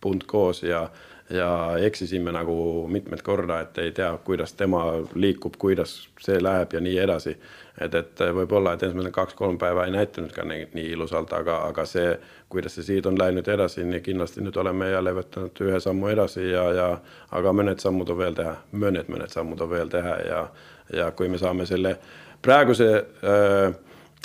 [0.00, 0.86] punt koos ja,
[1.32, 1.50] ja
[1.82, 6.98] eksisime nagu mitmed korda, et ei tea, kuidas tema liikub, kuidas see läheb ja nii
[7.06, 7.36] edasi.
[7.80, 11.84] Et, et võib-olla, et esimesed kaks-kolm päeva ei näidanud ka nii, nii ilusalt, aga, aga
[11.88, 12.14] see,
[12.52, 16.48] kuidas see siit on läinud edasi, nii kindlasti nüüd oleme jälle võtnud ühe sammu edasi
[16.50, 16.88] ja, ja
[17.36, 20.46] aga mõned sammud on veel teha, mõned, mõned sammud on veel teha ja,
[20.94, 21.96] ja kui me saame selle
[22.42, 23.74] praeguse äh,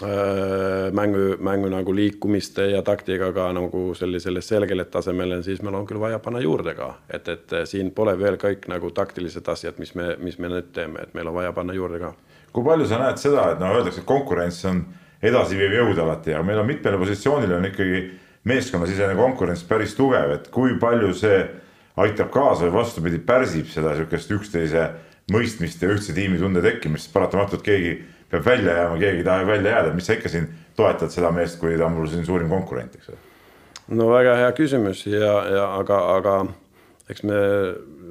[0.04, 6.00] äh, mängu, mängu nagu liikumiste ja taktikaga nagu sellisele selgele tasemele, siis meil on küll
[6.00, 10.16] vaja panna juurde ka, et, et siin pole veel kõik nagu taktilised asjad, mis me,
[10.20, 12.14] mis me nüüd teeme, et meil on vaja panna juurde ka.
[12.52, 14.84] Kui palju sa näed seda, et noh, öeldakse, et konkurents on
[15.22, 18.04] edasiviiv jõud alati, aga meil on mitmele positsioonile on ikkagi
[18.50, 21.44] meeskonnasisene konkurents päris tugev, et kui palju see
[22.02, 24.88] aitab kaasa või vastupidi, pärsib seda sihukest üksteise
[25.32, 28.00] mõistmist ja ühtse tiimitunde tekkimist, paratamatult keegi
[28.32, 31.60] peab välja jääma, keegi ei taha välja jääda, mis sa ikka siin toetad seda meest,
[31.62, 33.22] kui ta on mul siin suurim konkurent, eks ole.
[34.00, 36.36] no väga hea küsimus ja, ja aga, aga
[37.12, 37.42] eks me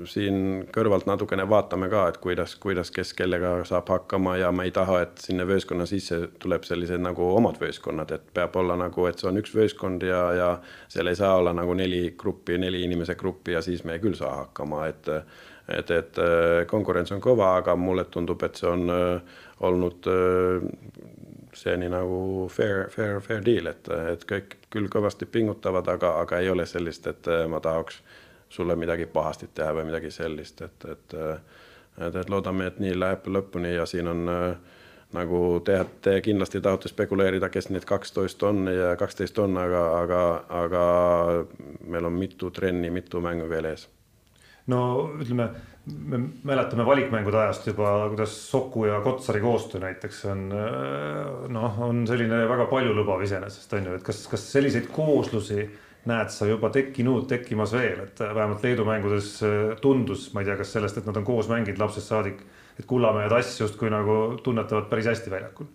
[0.08, 4.74] siin kõrvalt natukene vaatame ka, et kuidas, kuidas, kes kellega saab hakkama ja me ei
[4.74, 9.20] taha, et sinna võistkonna sisse tuleb sellised nagu omad võistkonnad, et peab olla nagu, et
[9.20, 10.50] see on üks võistkond ja, ja
[10.88, 14.42] seal ei saa olla nagu neli gruppi, neli inimese gruppi ja siis me küll saa
[14.44, 15.14] hakkama, et
[15.70, 16.16] et, et
[16.66, 20.64] konkurents on kõva, aga mulle tundub, et see on äh, olnud äh,
[21.54, 26.50] seeni nagu fair, fair, fair deal, et, et kõik küll kõvasti pingutavad, aga, aga ei
[26.50, 28.00] ole sellist, et ma tahaks
[28.50, 31.18] sulle midagi pahasti teha või midagi sellist, et, et
[31.98, 34.76] et, et loodame, et nii läheb lõpuni ja siin on äh,
[35.16, 40.20] nagu te, te kindlasti tahate spekuleerida, kes need kaksteist on ja kaksteist on, aga, aga,
[40.62, 40.84] aga
[41.90, 43.88] meil on mitu trenni, mitu mängu veel ees.
[44.70, 44.80] no
[45.18, 45.48] ütleme,
[46.06, 52.06] me mäletame valikmängude ajast juba, kuidas Soku ja Kotsari koostöö näiteks on äh, noh, on
[52.06, 55.66] selline väga paljulubav iseenesest on ju, et kas, kas selliseid kooslusi
[56.08, 60.56] näed sa juba tekkinud, tekkimas veel, et vähemalt Leedu mängudes äh, tundus, ma ei tea,
[60.60, 62.40] kas sellest, et nad on koos mänginud lapsest saadik,
[62.78, 65.68] et Kullamäe ja Tass justkui nagu tunnetavad päris hästi väljakul.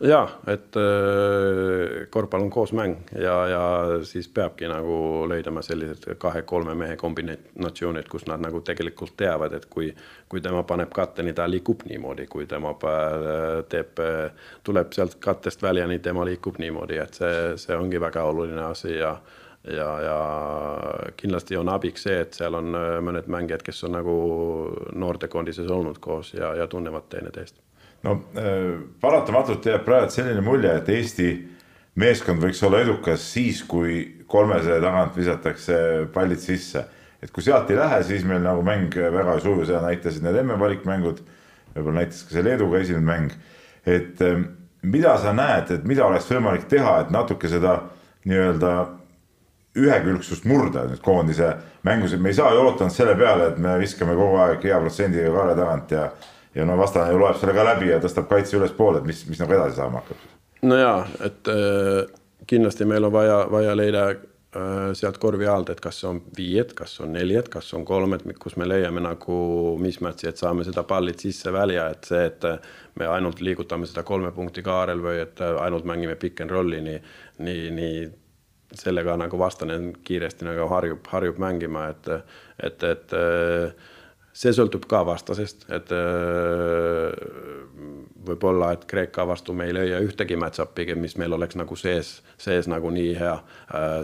[0.00, 3.64] Ja et äh, korvpall on koosmäng ja, ja
[4.08, 9.90] siis peabki nagu leidma sellised kahe-kolme mehe kombinatsioonid, kus nad nagu tegelikult teavad, et kui,
[10.28, 12.72] kui tema paneb katte, nii ta liigub niimoodi, kui tema
[13.68, 14.00] teeb,
[14.64, 18.96] tuleb sealt kattest välja, nii tema liigub niimoodi, et see, see ongi väga oluline asi
[18.96, 19.18] ja
[19.64, 20.18] ja, ja
[21.16, 24.14] kindlasti on abiks see, et seal on äh, mõned mängijad, kes on nagu
[24.96, 27.60] noortekoondises olnud koos ja, ja tunnevad teineteist.
[28.02, 31.30] no äh, paratamatult jääb praegu selline mulje, et Eesti
[32.00, 35.76] meeskond võiks olla edukas siis, kui kolmesaja tagant visatakse
[36.14, 36.84] pallid sisse.
[37.22, 40.40] et kui sealt ei lähe, siis meil nagu mäng väga ei suju, seda näitasid need
[40.40, 41.20] MM-valikmängud,
[41.74, 43.36] võib-olla näitas ka see Leeduga esimene mäng.
[43.84, 44.40] et äh,
[44.82, 47.82] mida sa näed, et mida oleks võimalik teha, et natuke seda
[48.24, 48.99] nii-öelda
[49.78, 51.54] ühekülgsust murda nüüd koondise
[51.86, 54.80] mängus, et me ei saa ju ootanud selle peale, et me viskame kogu aeg hea
[54.82, 56.10] protsendiga kaare tagant ja
[56.54, 59.38] ja no vastane ju loeb selle ka läbi ja tõstab kaitse ülespoole, et mis, mis
[59.42, 60.26] nagu edasi saama hakkab.
[60.66, 62.02] no ja, et äh,
[62.50, 66.98] kindlasti meil on vaja, vaja leida äh, sealt korvi alt, et kas on viied, kas
[67.04, 69.40] on neljad, kas on kolmed, kus me leiame nagu
[69.82, 72.48] mismatch'i, et saame seda pallid sisse-välja, et see, et
[72.98, 76.98] me ainult liigutame seda kolme punkti kaarel või et ainult mängime pick and roll'i nii,
[77.46, 78.08] nii, nii
[78.74, 82.10] sellega nagu vastane kiiresti nagu harjub, harjub mängima, et,
[82.62, 83.14] et, et
[84.32, 85.90] see sõltub ka vastasest, et
[88.30, 92.70] võib-olla, et Kreeka vastu me ei leia ühtegi match-up'i, mis meil oleks nagu sees, sees
[92.70, 93.36] nagu nii hea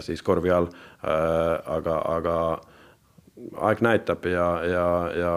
[0.05, 0.67] siis korvi all.
[1.01, 2.37] aga, aga
[3.61, 5.33] aeg näitab ja, ja, ja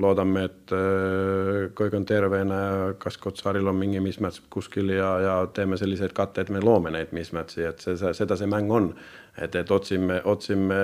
[0.00, 5.34] loodame, et äh, kõik on tervena ja kas Kotsaril on mingi mismatch kuskil ja, ja
[5.54, 8.92] teeme selliseid katte, et me loome neid mismatch'i, et see, see, seda see mäng on.
[9.34, 10.76] et, et otsime, otsime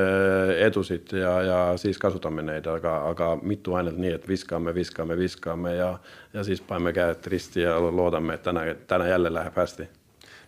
[0.59, 5.76] edusid ja, ja siis kasutame neid, aga, aga mitu ainult nii, et viskame, viskame, viskame
[5.76, 5.92] ja,
[6.35, 9.88] ja siis paneme käed risti ja loodame, et täna, täna jälle läheb hästi.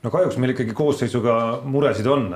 [0.02, 2.30] no kahjuks meil ikkagi koosseisuga muresid on,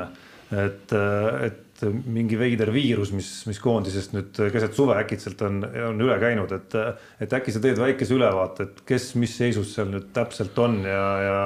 [0.55, 0.99] et,
[1.43, 5.61] et et mingi veider viirus, mis, mis koondisest nüüd keset suve äkitselt on,
[5.91, 6.77] on üle käinud, et,
[7.23, 11.05] et äkki sa teed väikese ülevaate, et kes, mis seisus seal nüüd täpselt on ja,
[11.23, 11.37] ja,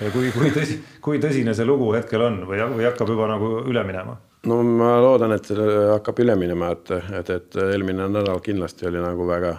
[0.00, 3.58] ja kui, kui tõsi, kui tõsine see lugu hetkel on või, või hakkab juba nagu
[3.64, 4.16] üle minema?
[4.48, 9.28] no ma loodan, et hakkab üle minema, et, et, et eelmine nädal kindlasti oli nagu
[9.28, 9.56] väga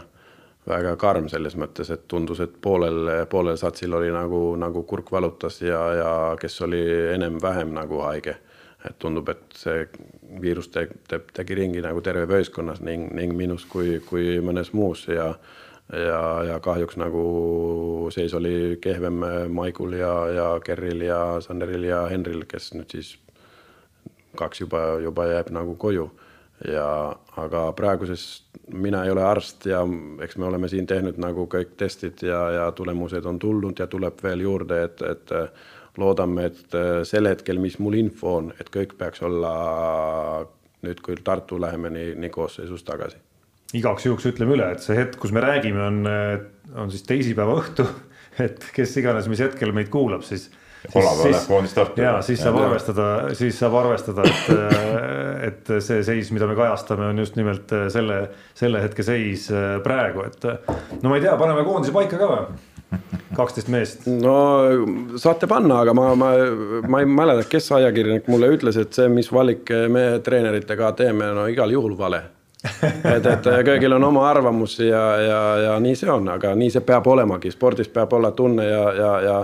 [0.66, 5.60] väga karm selles mõttes, et tundus, et poolel, poolel satsil oli nagu, nagu kurk valutas
[5.62, 6.12] ja, ja
[6.42, 6.82] kes oli
[7.14, 8.40] enam-vähem nagu haige
[8.90, 9.86] et tundub, et see
[10.42, 15.08] viirus teeb, teeb, tegi ringi nagu terve võistkonnas ning, ning minus kui, kui mõnes muus
[15.08, 15.34] ja
[15.94, 19.22] ja, ja kahjuks nagu seis oli kehvem
[19.54, 23.16] Maigul ja, ja Kerril ja Sanderil ja Henril, kes nüüd siis
[24.36, 26.10] kaks juba, juba jääb nagu koju.
[26.72, 29.82] ja aga praeguses, mina ei ole arst ja
[30.24, 34.24] eks me oleme siin teinud nagu kõik testid ja, ja tulemused on tulnud ja tuleb
[34.24, 35.34] veel juurde, et, et
[36.02, 39.54] loodame, et äh, sel hetkel, mis mul info on, et kõik peaks olla
[40.86, 43.22] nüüd, kui Tartu läheme nii, nii koosseisus tagasi.
[43.76, 46.36] igaks juhuks ütleme üle, et see hetk, kus me räägime, on, äh,
[46.82, 47.88] on siis teisipäeva õhtu,
[48.46, 50.50] et kes iganes, mis hetkel meid kuulab, siis
[50.86, 52.04] kolmapäeval läheb koondis Tartu.
[52.04, 56.58] ja siis saab ja, arvestada, siis saab arvestada, et, äh, et see seis, mida me
[56.60, 58.22] kajastame, on just nimelt selle,
[58.58, 59.50] selle hetke seis
[59.84, 60.50] praegu, et
[61.02, 62.64] no ma ei tea, paneme koondise paika ka või?
[63.38, 64.08] kaksteist meest.
[64.08, 64.38] no
[65.22, 66.32] saate panna, aga ma, ma,
[66.88, 71.48] ma ei mäleta, kes ajakirjanik mulle ütles, et see, mis valik me treeneritega teeme, no
[71.52, 72.24] igal juhul vale.
[72.66, 76.82] et, et kõigil on oma arvamus ja, ja, ja nii see on, aga nii see
[76.86, 79.40] peab olemagi, spordis peab olla tunne ja, ja, ja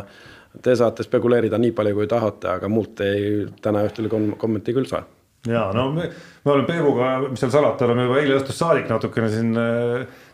[0.62, 4.90] te saate spekuleerida nii palju, kui tahate, aga mult ei täna õhtul kom kommenti küll
[4.90, 5.06] saa
[5.50, 6.06] ja no me,
[6.46, 9.58] me oleme Peebuga, mis seal salata, oleme juba eile õhtust saadik natukene siin,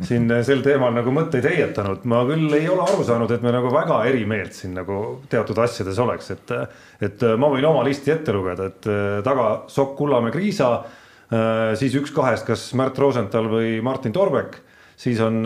[0.04, 2.04] siin sel teemal nagu mõtteid heietanud.
[2.12, 5.64] ma küll ei ole aru saanud, et me nagu väga eri meelt siin nagu teatud
[5.64, 6.56] asjades oleks, et,
[7.08, 8.92] et ma võin oma listi ette lugeda, et
[9.24, 10.72] taga Sokk, Kullamäe, Kriisa,
[11.80, 14.62] siis üks kahest, kas Märt Rosenthal või Martin Torbek
[14.98, 15.46] siis on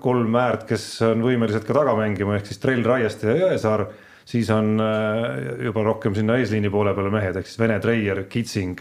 [0.00, 3.86] kolm äärt, kes on võimelised ka taga mängima, ehk siis Trell, Raieste ja Jõesaar
[4.28, 8.80] siis on äh, juba rohkem sinna eesliini poole peale mehed, ehk siis Vene Treier, Kitsing,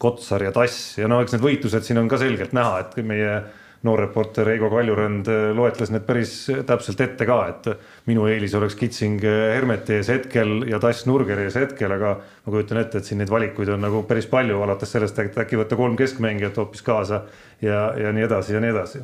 [0.00, 3.40] Kotsar ja Tass ja no eks need võitlused siin on ka selgelt näha, et meie
[3.86, 6.34] noor reporter Eigo Kaljurand äh, loetles need päris
[6.68, 7.68] täpselt ette ka, et
[8.10, 12.52] minu eelis oleks Kitsing äh, Hermeti ees hetkel ja Tass Nurgeri ees hetkel, aga ma
[12.52, 15.80] kujutan ette, et siin neid valikuid on nagu päris palju, alates sellest, et äkki võtta
[15.80, 17.24] kolm keskmängijat hoopis kaasa
[17.64, 19.02] ja, ja nii edasi ja nii edasi.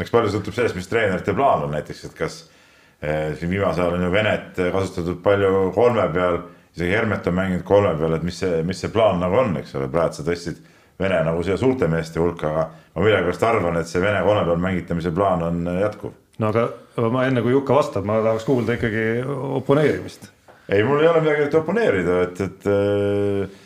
[0.00, 2.44] eks palju sõltub sellest, mis treenerite plaan on näiteks, et kas
[3.38, 6.38] siin viimasel ajal on ju Venet kasutatud palju kolme peal,
[6.74, 9.74] isegi Hermet on mänginud kolme peal, et mis see, mis see plaan nagu on, eks
[9.78, 10.62] ole, praegu sa tõstsid
[11.00, 12.64] Vene nagu siia suurte meeste hulka, aga
[12.94, 16.14] ma millegipärast arvan, et see Vene kolme peal mängitamise plaan on jätkuv.
[16.38, 19.04] no aga ma enne kui Jukka vastab, ma tahaks kuulda ikkagi
[19.58, 20.30] oponeerimist.
[20.68, 23.60] ei, mul ei ole midagi oponeerida, et, et äh,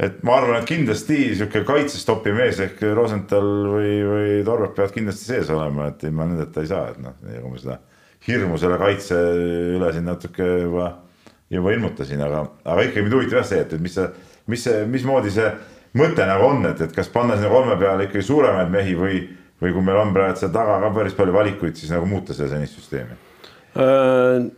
[0.00, 5.28] et ma arvan, et kindlasti sihuke kaitsestopi mees ehk Rosenthal või, või Torbek peavad kindlasti
[5.28, 7.76] sees olema, et ilma nendeta ei saa, et noh, kui me seda
[8.26, 9.18] hirmu selle kaitse
[9.76, 10.90] üle siin natuke juba,
[11.52, 14.06] juba ilmutasin, aga, aga ikkagi mind huvitab jah see, et, et mis see,
[14.52, 15.50] mis see, mismoodi see
[16.00, 19.20] mõte nagu on, et, et kas panna sinna kolme peale ikkagi suuremaid mehi või,
[19.60, 22.54] või kui meil on praegu seal taga ka päris palju valikuid, siis nagu muuta seda
[22.54, 23.18] senist süsteemi
[23.76, 24.48] äh,?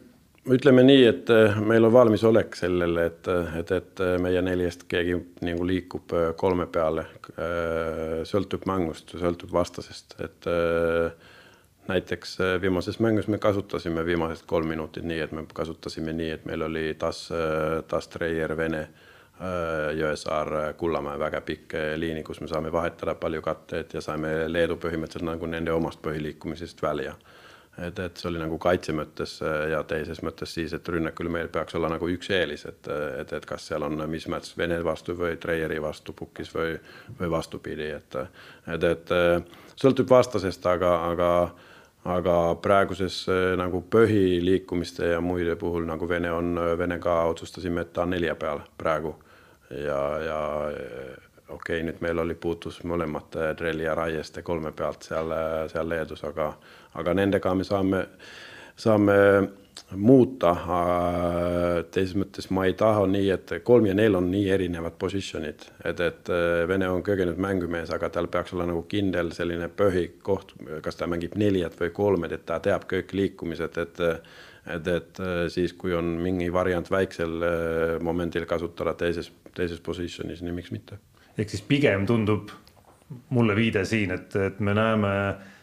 [0.51, 3.29] Ütleme nii, et äh, meil on valmisolek sellele, et,
[3.61, 7.07] et, et meie neljast keegi nagu liikub kolme peale.
[8.29, 10.49] Sõltub mängust, sõltub vastasest, et
[11.89, 16.63] näiteks viimases mängus me kasutasime viimased kolm minutit nii, et me kasutasime nii, et meil
[16.69, 18.87] oli Tas, äh, Tas Treier, Vene,
[19.97, 25.27] Jõesaar, Kullamäe väga pikk liini, kus me saame vahetada palju katteid ja saime Leedu põhimõtteliselt
[25.27, 27.17] nagu nende omast põhiliikumisest välja.
[27.79, 29.39] Et, et see oli nagu kaitse mõttes
[29.71, 32.89] ja teises mõttes siis, et rünnakul meil peaks olla nagu üks eelis, et,
[33.21, 36.77] et, et kas seal on mismatch Vene vastu või Treieri vastu pukis või,
[37.21, 38.17] või vastupidi, et,
[38.77, 39.15] et, et
[39.77, 41.31] sõltub vastasest, aga, aga
[42.03, 43.25] aga praeguses
[43.59, 48.65] nagu põhiliikumiste ja muide puhul nagu Vene on, Venega otsustasime, et ta on nelja peal
[48.79, 49.15] praegu.
[49.71, 50.41] ja, ja
[51.49, 55.35] okei okay,, nüüd meil oli puutus mõlemad Trelli ja Raieste kolme pealt seal,
[55.73, 56.53] seal Leedus, aga,
[57.01, 58.05] aga nendega me saame,
[58.77, 59.19] saame
[59.97, 60.53] muuta.
[61.93, 66.01] teises mõttes ma ei taha nii, et kolm ja neli on nii erinevad positsioonid, et,
[66.01, 70.97] et äh, Vene on kogenud mängumees, aga tal peaks olla nagu kindel selline põhikoht, kas
[70.97, 74.03] ta mängib neljat või kolmet, et ta teab kõik liikumised, et
[74.63, 75.19] et, et
[75.51, 77.33] siis, kui on mingi variant väiksel
[78.07, 81.01] momendil kasutada teises, teises positsioonis, nii miks mitte.
[81.39, 82.53] Ehk siis pigem tundub
[83.33, 85.13] mulle viide siin, et, et me näeme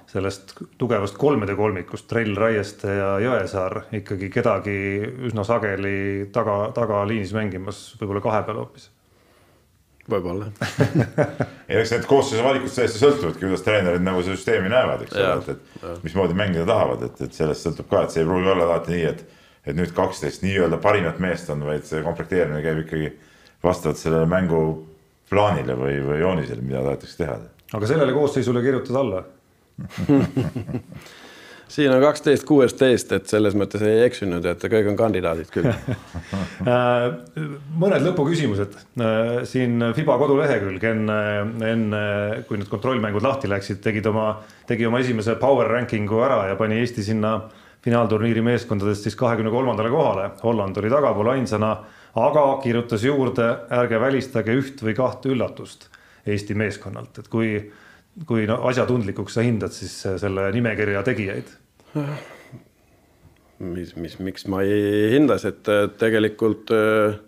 [0.09, 4.77] sellest tugevast kolmede kolmikust, Trell, Raieste ja Jõesaar ikkagi kedagi
[5.29, 8.89] üsna sageli taga, tagaliinis mängimas, võib-olla kahe peal hoopis
[10.09, 10.47] võib-olla
[11.67, 15.35] ei, eks need koosseisu valikud sellest sõltuvadki, kuidas treenerid nagu seda süsteemi näevad, eks ole,
[15.37, 15.95] et, et ja.
[16.05, 19.11] mismoodi mängida tahavad, et, et sellest sõltub ka, et see ei pruugi olla alati nii,
[19.11, 23.11] et, et nüüd kaksteist nii-öelda parimat meest on, vaid see komplekteerimine käib ikkagi
[23.63, 24.29] vastavalt sellele
[25.29, 27.39] mänguplaanile või, või joonisele, mida tahetakse teha.
[27.73, 29.23] aga sellele koosseisule kirjutad alla
[31.73, 35.77] siin on kaksteist kuuesteist, et selles mõttes ei eksinud, et kõik on kandidaadid küll äh,
[37.77, 38.75] mõned lõpuküsimused
[39.45, 41.19] siin Fiba kodulehekülg enne,
[41.69, 42.03] enne
[42.47, 44.33] kui need kontrollmängud lahti läksid, tegid oma,
[44.67, 47.39] tegi oma esimese power ranking'u ära ja pani Eesti sinna
[47.85, 50.25] finaalturniiri meeskondadest siis kahekümne kolmandale kohale.
[50.43, 51.77] Holland oli tagapool ainsana,
[52.15, 55.89] aga kirjutas juurde, ärge välistage üht või kahte üllatust
[56.29, 57.53] Eesti meeskonnalt, et kui
[58.27, 61.51] kui no, asjatundlikuks sa hindad siis äh, selle nimekirja tegijaid?
[63.59, 67.19] mis, mis, miks ma ei hinda, sest äh, tegelikult, äh,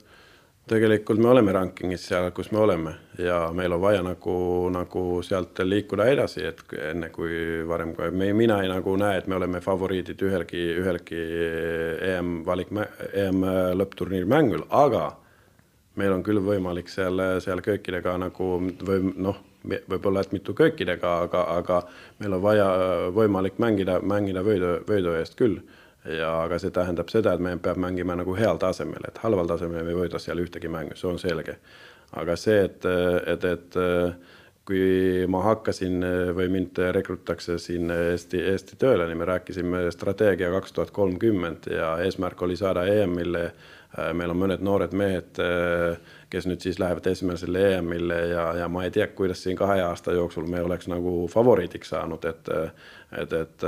[0.72, 4.36] tegelikult me oleme ranking'is seal, kus me oleme ja meil on vaja nagu,
[4.72, 9.28] nagu sealt liikuda edasi, et enne kui varem, kui me, mina ei nagu näe, et
[9.28, 11.22] me oleme favoriidid ühelgi, ühelgi
[12.14, 12.72] EM valik,
[13.12, 13.44] EM
[13.82, 15.10] lõppturniiri mängul, aga
[16.00, 18.52] meil on küll võimalik seal, seal köökidega nagu
[18.88, 21.82] või noh võib-olla, et mitu köökidega, aga, aga
[22.22, 22.70] meil on vaja
[23.14, 25.60] võimalik mängida, mängida võidu, võidu eest küll.
[26.06, 29.86] Ja aga see tähendab seda, et me peab mängima nagu heal tasemel, et halval tasemel
[29.86, 31.58] me ei võida seal ühtegi mängu, see on selge.
[32.18, 32.86] aga see, et,
[33.32, 33.78] et, et
[34.68, 36.04] kui ma hakkasin
[36.38, 41.96] või mind rekrutakse siin Eesti, Eesti tööle, nii me rääkisime strateegia kaks tuhat kolmkümmend ja
[42.06, 43.52] eesmärk oli saada EM-ile.
[44.14, 45.40] meil on mõned noored mehed,
[46.30, 50.14] kes nüüd siis lähevad esimesele EM-ile ja, ja ma ei tea, kuidas siin kahe aasta
[50.16, 52.54] jooksul me oleks nagu favoriidiks saanud, et,
[53.12, 53.68] et, et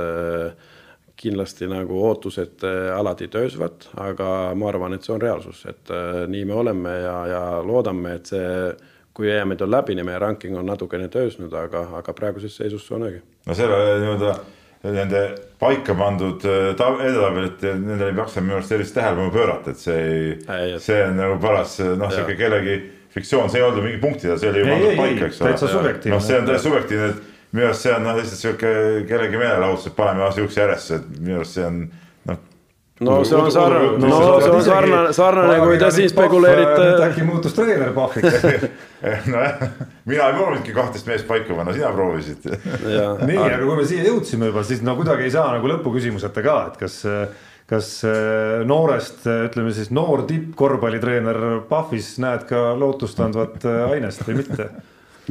[1.16, 2.64] kindlasti nagu ootused
[2.96, 4.26] alati tõusvad, aga
[4.58, 5.92] ma arvan, et see on reaalsus, et
[6.28, 8.48] nii me oleme ja, ja loodame, et see
[9.14, 12.96] kui EM-id on läbi, nii meie ranking on natukene tõusnud, aga, aga praeguses seisus see
[12.98, 13.22] on õige.
[13.46, 14.34] no selle nii-öelda
[14.92, 15.20] nende
[15.60, 20.74] paika pandud äh, edetabelite, nendele ei maksa minu arust sellist tähelepanu pöörata, et see ei,
[20.82, 22.80] see on nagu paras noh, sihuke kellegi
[23.14, 25.94] fiktsioon, see ei olnud mingi punktida, see oli ju pandud paika, eks ole.
[26.10, 28.72] noh, see on täitsa subjektiivne, et minu arust see on noh, lihtsalt sihuke
[29.08, 31.84] kellegi meelelahutus, et paneme siukse järjestuse, et minu arust see on
[32.30, 32.42] noh
[33.04, 36.90] no see on sarnane, no see on sarnane, sarnane, kui te siin spekuleerite.
[37.08, 38.44] äkki muutus treener Pahviks
[39.32, 39.64] nojah,
[40.06, 42.46] mina ei proovinudki kahtest meest paika panna, sina proovisid.
[43.28, 46.60] nii, aga kui me siia jõudsime juba, siis no kuidagi ei saa nagu lõpuküsimuseta ka,
[46.70, 47.02] et kas
[47.70, 51.38] kas äh, noorest, ütleme siis noor tippkorvpallitreener
[51.68, 54.68] Pahvis näed ka lootustandvat äh, ainest või mitte?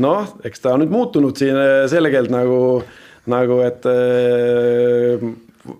[0.02, 2.84] Noh, eks ta on nüüd muutunud siin äh, selgelt nagu,
[3.30, 3.86] nagu et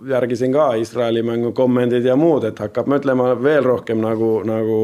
[0.08, 4.78] järgisin ka Iisraeli mängu kommentid ja muud, et hakkab mõtlema veel rohkem nagu, nagu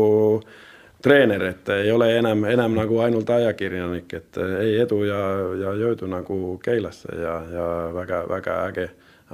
[1.02, 5.22] treener, et ei ole enam, enam nagu ainult ajakirjanik, et ei edu ja,
[5.62, 8.90] ja jõudu nagu Keilasse ja, ja väga-väga äge,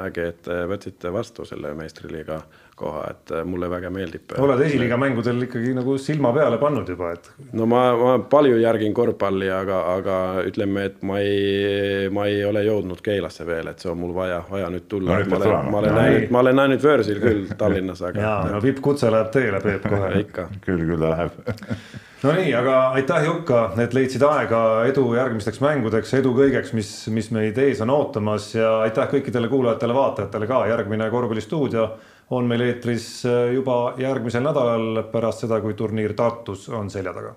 [0.05, 2.43] äge, et võtsite vastu selle meistriliiga
[2.75, 4.33] koha, et äh, mulle väga meeldib.
[4.35, 7.29] Äh, oled esiliiga mängudel ikkagi nagu silma peale pannud juba, et.
[7.55, 12.65] no ma, ma palju järgin korvpalli, aga, aga ütleme, et ma ei, ma ei ole
[12.67, 15.29] jõudnud Keilasse veel, et see on mul vaja, vaja nüüd tulla no,.
[15.29, 18.25] ma olen, ma olen no, näinud, ma olen näinud Võõrsil küll Tallinnas, aga.
[18.27, 20.49] jaa, no vippkutse läheb teele, Peep, kohe ikka.
[20.65, 21.39] küll, küll ta läheb
[22.25, 24.59] no nii, aga aitäh, Jukka, et leidsid aega
[24.89, 30.49] edu järgmisteks mängudeks, edu kõigeks, mis, mis meid ees on ootamas ja aitäh kõikidele kuulajatele-vaatajatele
[30.49, 31.87] ka, järgmine korvpallistuudio
[32.29, 33.07] on meil eetris
[33.53, 37.35] juba järgmisel nädalal pärast seda, kui turniir Tartus on selja taga